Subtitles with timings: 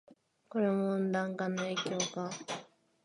[0.49, 2.31] これも温暖化の影響か